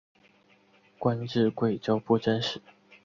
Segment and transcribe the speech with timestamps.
[0.97, 2.59] 官至贵州布政使。